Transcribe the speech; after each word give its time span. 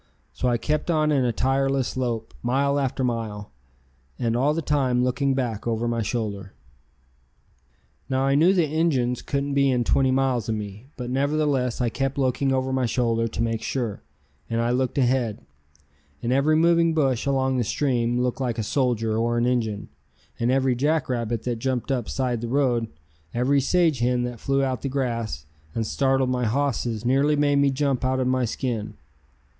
So 0.33 0.47
I 0.47 0.57
kept 0.57 0.89
on 0.89 1.11
in 1.11 1.23
a 1.23 1.31
tireless 1.31 1.95
lope, 1.95 2.33
mile 2.41 2.79
after 2.79 3.03
mile, 3.03 3.51
and 4.17 4.35
all 4.35 4.55
the 4.55 4.61
time 4.63 5.03
looking 5.03 5.35
back 5.35 5.67
over 5.67 5.87
my 5.87 6.01
shoulder. 6.01 6.53
[Illustration: 8.09 8.09
"Looking 8.09 8.17
Over 8.17 8.23
My 8.23 8.23
Shoulder."] 8.23 8.23
Now 8.23 8.25
I 8.25 8.35
knew 8.35 8.53
the 8.55 8.79
Injuns 8.79 9.21
couldn't 9.21 9.53
be 9.53 9.69
in 9.69 9.83
twenty 9.83 10.09
miles 10.09 10.49
of 10.49 10.55
me, 10.55 10.87
but 10.97 11.11
nevertheless 11.11 11.81
I 11.81 11.89
kept 11.89 12.17
looking 12.17 12.51
over 12.51 12.73
my 12.73 12.87
shoulder 12.87 13.27
to 13.27 13.43
make 13.43 13.61
sure, 13.61 14.01
and 14.49 14.59
I 14.59 14.71
looked 14.71 14.97
ahead, 14.97 15.45
and 16.23 16.33
every 16.33 16.55
moving 16.55 16.95
bush 16.95 17.27
along 17.27 17.57
the 17.57 17.63
stream 17.63 18.19
looked 18.21 18.41
like 18.41 18.57
a 18.57 18.63
soldier 18.63 19.15
or 19.15 19.37
an 19.37 19.45
Injun, 19.45 19.87
and 20.39 20.49
every 20.49 20.73
jackrabbit 20.73 21.43
that 21.43 21.59
jumped 21.59 21.91
up 21.91 22.09
side 22.09 22.41
the 22.41 22.47
road, 22.47 22.87
every 23.35 23.61
sage 23.61 23.99
hen 23.99 24.23
that 24.23 24.39
flew 24.39 24.63
out 24.63 24.81
the 24.81 24.89
grass 24.89 25.45
and 25.75 25.85
startled 25.85 26.31
my 26.31 26.45
hosses 26.45 27.05
nearly 27.05 27.35
made 27.35 27.57
me 27.57 27.69
jump 27.69 28.03
out 28.03 28.19
of 28.19 28.25
my 28.25 28.45
skin. 28.45 28.95